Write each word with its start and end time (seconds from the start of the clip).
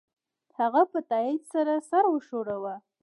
هغه 0.59 0.81
په 0.91 0.99
تایید 1.09 1.41
سره 1.53 1.73
سر 1.89 2.03
وښوراوه 2.09 2.75